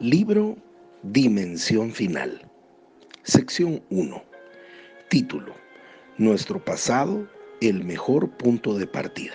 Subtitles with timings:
[0.00, 0.56] Libro
[1.02, 2.50] Dimensión Final.
[3.22, 4.24] Sección 1.
[5.10, 5.54] Título.
[6.16, 7.28] Nuestro pasado,
[7.60, 9.34] el mejor punto de partida.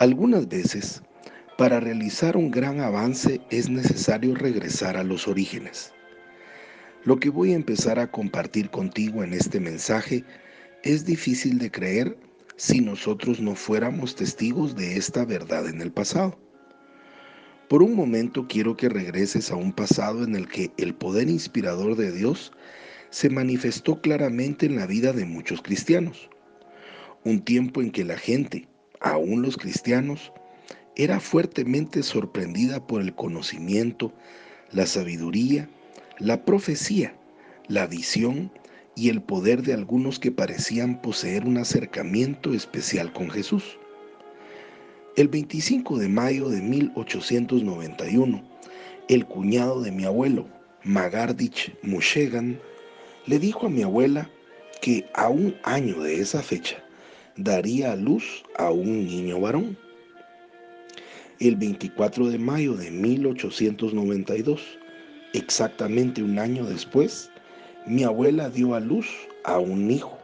[0.00, 1.02] Algunas veces,
[1.56, 5.92] para realizar un gran avance es necesario regresar a los orígenes.
[7.04, 10.24] Lo que voy a empezar a compartir contigo en este mensaje
[10.82, 12.18] es difícil de creer
[12.56, 16.36] si nosotros no fuéramos testigos de esta verdad en el pasado.
[17.72, 21.96] Por un momento quiero que regreses a un pasado en el que el poder inspirador
[21.96, 22.52] de Dios
[23.08, 26.28] se manifestó claramente en la vida de muchos cristianos.
[27.24, 28.68] Un tiempo en que la gente,
[29.00, 30.34] aún los cristianos,
[30.96, 34.12] era fuertemente sorprendida por el conocimiento,
[34.70, 35.66] la sabiduría,
[36.18, 37.16] la profecía,
[37.68, 38.52] la visión
[38.94, 43.78] y el poder de algunos que parecían poseer un acercamiento especial con Jesús.
[45.14, 48.42] El 25 de mayo de 1891,
[49.10, 50.46] el cuñado de mi abuelo,
[50.84, 52.58] Magardich Mushegan,
[53.26, 54.30] le dijo a mi abuela
[54.80, 56.82] que a un año de esa fecha
[57.36, 59.76] daría a luz a un niño varón.
[61.40, 64.62] El 24 de mayo de 1892,
[65.34, 67.30] exactamente un año después,
[67.86, 69.08] mi abuela dio a luz
[69.44, 70.16] a un hijo,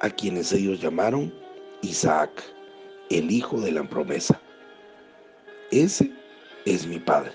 [0.00, 1.34] a quienes ellos llamaron
[1.82, 2.55] Isaac
[3.10, 4.40] el hijo de la promesa.
[5.70, 6.12] Ese
[6.64, 7.32] es mi Padre.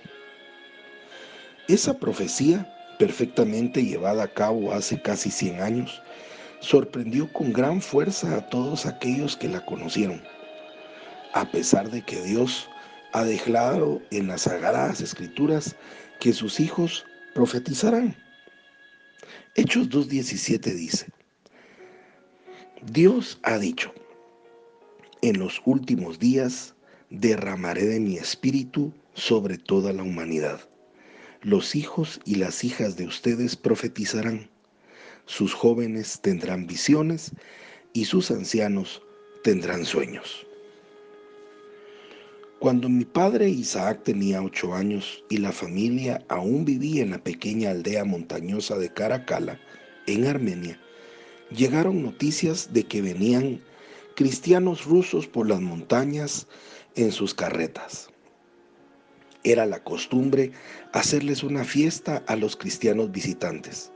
[1.68, 2.68] Esa profecía,
[3.00, 6.02] perfectamente llevada a cabo hace casi 100 años,
[6.60, 10.22] sorprendió con gran fuerza a todos aquellos que la conocieron,
[11.34, 12.70] a pesar de que Dios
[13.14, 15.76] ha dejado en las sagradas escrituras
[16.20, 18.16] que sus hijos profetizarán.
[19.56, 21.08] Hechos 2.17 dice,
[22.84, 23.94] Dios ha dicho,
[25.22, 26.74] en los últimos días
[27.10, 30.62] derramaré de mi espíritu sobre toda la humanidad.
[31.42, 34.50] Los hijos y las hijas de ustedes profetizarán,
[35.26, 37.32] sus jóvenes tendrán visiones
[37.94, 39.02] y sus ancianos
[39.44, 40.46] tendrán sueños.
[42.60, 47.72] Cuando mi padre Isaac tenía ocho años y la familia aún vivía en la pequeña
[47.72, 49.60] aldea montañosa de Caracala,
[50.06, 50.80] en Armenia,
[51.56, 53.62] llegaron noticias de que venían
[54.22, 56.46] cristianos rusos por las montañas
[56.96, 58.12] en sus carretas.
[59.44, 60.52] Era la costumbre
[60.94, 63.92] hacerles una fiesta a los cristianos visitantes.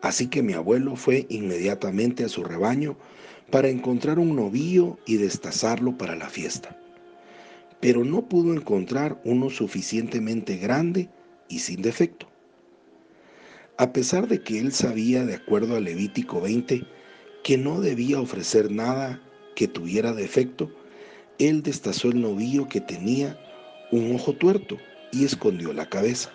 [0.00, 2.96] Así que mi abuelo fue inmediatamente a su rebaño
[3.52, 6.76] para encontrar un novillo y destazarlo para la fiesta.
[7.78, 11.08] Pero no pudo encontrar uno suficientemente grande
[11.48, 12.26] y sin defecto.
[13.78, 16.84] A pesar de que él sabía, de acuerdo a Levítico 20,
[17.44, 19.22] que no debía ofrecer nada
[19.54, 20.70] que tuviera defecto,
[21.38, 23.38] él destazó el novillo que tenía
[23.90, 24.78] un ojo tuerto
[25.12, 26.30] y escondió la cabeza.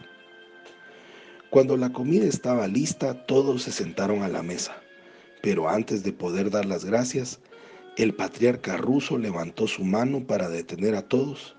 [1.50, 4.82] Cuando la comida estaba lista, todos se sentaron a la mesa,
[5.42, 7.40] pero antes de poder dar las gracias,
[7.96, 11.56] el patriarca ruso levantó su mano para detener a todos,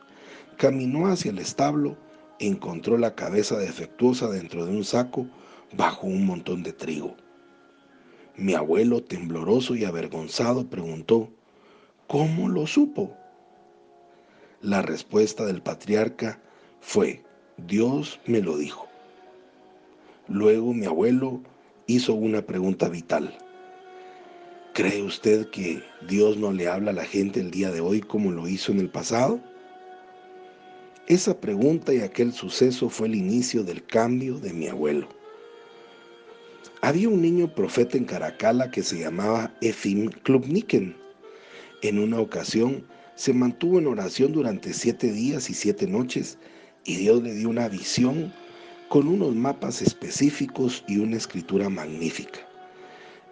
[0.57, 1.97] caminó hacia el establo,
[2.39, 5.27] encontró la cabeza defectuosa dentro de un saco
[5.73, 7.17] bajo un montón de trigo.
[8.37, 11.33] Mi abuelo, tembloroso y avergonzado, preguntó,
[12.09, 13.15] ¿Cómo lo supo?
[14.63, 16.41] La respuesta del patriarca
[16.81, 17.23] fue,
[17.59, 18.89] Dios me lo dijo.
[20.27, 21.43] Luego mi abuelo
[21.87, 23.37] hizo una pregunta vital.
[24.73, 28.31] ¿Cree usted que Dios no le habla a la gente el día de hoy como
[28.31, 29.39] lo hizo en el pasado?
[31.09, 35.09] Esa pregunta y aquel suceso fue el inicio del cambio de mi abuelo.
[36.81, 40.97] Había un niño profeta en Caracala que se llamaba Efim Klubniken
[41.83, 42.85] en una ocasión
[43.15, 46.39] se mantuvo en oración durante siete días y siete noches
[46.85, 48.33] y Dios le dio una visión
[48.89, 52.41] con unos mapas específicos y una escritura magnífica.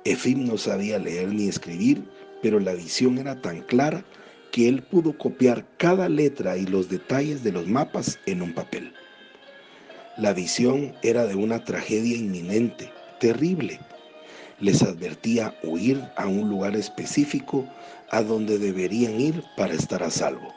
[0.05, 2.05] Efim no sabía leer ni escribir,
[2.43, 4.05] pero la visión era tan clara
[4.53, 8.93] que él pudo copiar cada letra y los detalles de los mapas en un papel.
[10.17, 13.81] La visión era de una tragedia inminente, terrible,
[14.61, 17.67] les advertía huir a un lugar específico
[18.11, 20.53] a donde deberían ir para estar a salvo.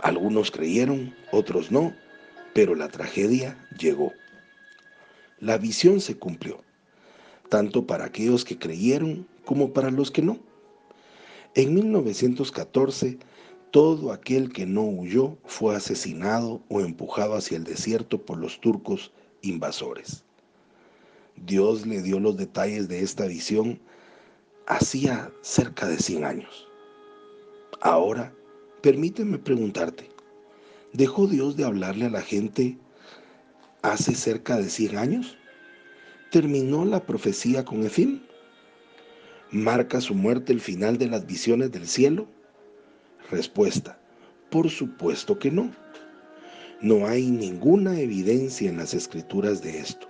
[0.00, 1.94] Algunos creyeron, otros no,
[2.54, 4.12] pero la tragedia llegó.
[5.40, 6.62] La visión se cumplió,
[7.48, 10.38] tanto para aquellos que creyeron como para los que no.
[11.54, 13.18] En 1914,
[13.70, 19.12] todo aquel que no huyó fue asesinado o empujado hacia el desierto por los turcos
[19.42, 20.25] invasores.
[21.44, 23.78] Dios le dio los detalles de esta visión
[24.66, 26.68] hacía cerca de 100 años.
[27.80, 28.32] Ahora,
[28.82, 30.10] permíteme preguntarte,
[30.92, 32.76] ¿dejó Dios de hablarle a la gente
[33.82, 35.36] hace cerca de 100 años?
[36.32, 38.20] ¿Terminó la profecía con Efim?
[39.50, 42.26] ¿Marca su muerte el final de las visiones del cielo?
[43.30, 44.00] Respuesta,
[44.50, 45.70] por supuesto que no.
[46.80, 50.08] No hay ninguna evidencia en las escrituras de esto.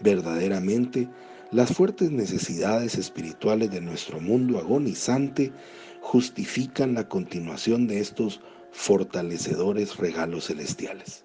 [0.00, 1.08] Verdaderamente,
[1.52, 5.52] las fuertes necesidades espirituales de nuestro mundo agonizante
[6.00, 8.40] justifican la continuación de estos
[8.72, 11.24] fortalecedores regalos celestiales.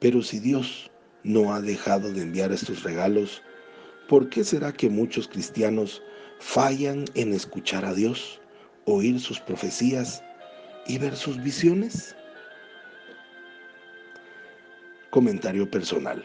[0.00, 0.90] Pero si Dios
[1.24, 3.42] no ha dejado de enviar estos regalos,
[4.08, 6.02] ¿por qué será que muchos cristianos
[6.40, 8.40] fallan en escuchar a Dios,
[8.84, 10.22] oír sus profecías
[10.86, 12.16] y ver sus visiones?
[15.10, 16.24] Comentario personal.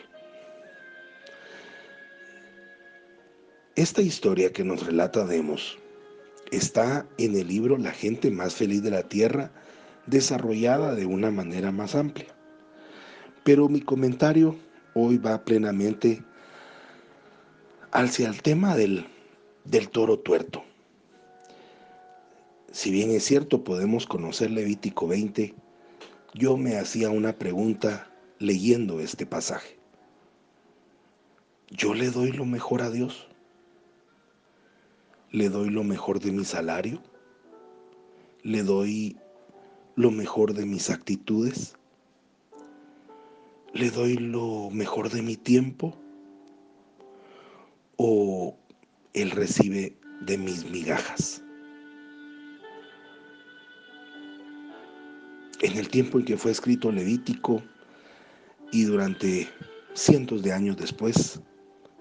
[3.78, 5.78] Esta historia que nos relata Demos
[6.50, 9.52] está en el libro La gente más feliz de la Tierra,
[10.08, 12.36] desarrollada de una manera más amplia.
[13.44, 14.56] Pero mi comentario
[14.96, 16.24] hoy va plenamente
[17.92, 19.06] hacia el tema del,
[19.64, 20.64] del toro tuerto.
[22.72, 25.54] Si bien es cierto, podemos conocer Levítico 20,
[26.34, 28.10] yo me hacía una pregunta
[28.40, 29.78] leyendo este pasaje.
[31.70, 33.28] ¿Yo le doy lo mejor a Dios?
[35.32, 37.02] Le doy lo mejor de mi salario,
[38.44, 39.18] le doy
[39.96, 41.76] lo mejor de mis actitudes,
[43.74, 45.98] le doy lo mejor de mi tiempo
[47.98, 48.56] o
[49.14, 51.42] él recibe de mis migajas.
[55.60, 57.62] En el tiempo en que fue escrito Levítico
[58.72, 59.50] y durante
[59.94, 61.42] cientos de años después,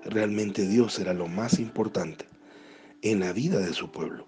[0.04, 2.35] realmente Dios era lo más importante
[3.10, 4.26] en la vida de su pueblo?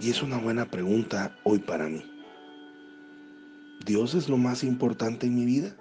[0.00, 2.04] Y es una buena pregunta hoy para mí.
[3.86, 5.74] ¿Dios es lo más importante en mi vida?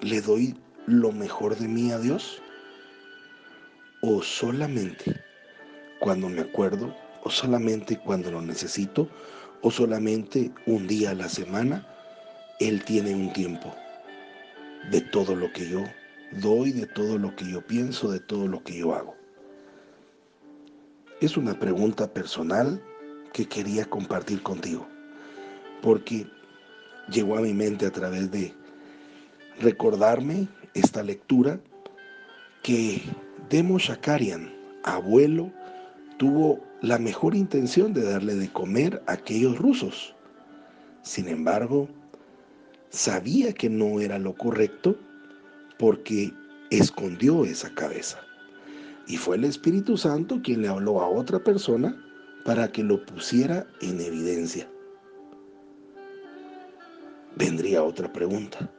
[0.00, 0.54] ¿Le doy
[0.86, 2.40] lo mejor de mí a Dios?
[4.00, 5.20] ¿O solamente
[5.98, 6.94] cuando me acuerdo?
[7.24, 9.08] ¿O solamente cuando lo necesito?
[9.60, 11.86] ¿O solamente un día a la semana?
[12.60, 13.74] Él tiene un tiempo
[14.90, 15.84] de todo lo que yo
[16.40, 19.14] doy de todo lo que yo pienso, de todo lo que yo hago?
[21.20, 22.82] Es una pregunta personal
[23.32, 24.86] que quería compartir contigo,
[25.80, 26.26] porque
[27.08, 28.54] llegó a mi mente a través de
[29.60, 31.60] recordarme esta lectura
[32.62, 33.02] que
[33.48, 34.52] Demo Shakarian,
[34.84, 35.52] abuelo,
[36.16, 40.14] tuvo la mejor intención de darle de comer a aquellos rusos.
[41.02, 41.88] Sin embargo,
[42.90, 44.96] sabía que no era lo correcto
[45.82, 46.32] porque
[46.70, 48.20] escondió esa cabeza.
[49.08, 52.00] Y fue el Espíritu Santo quien le habló a otra persona
[52.44, 54.70] para que lo pusiera en evidencia.
[57.34, 58.70] Vendría otra pregunta.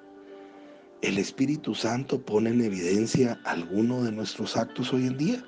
[1.01, 5.43] ¿El Espíritu Santo pone en evidencia alguno de nuestros actos hoy en día?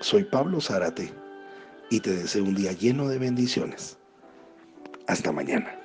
[0.00, 1.12] Soy Pablo Zárate
[1.90, 3.98] y te deseo un día lleno de bendiciones.
[5.08, 5.81] Hasta mañana.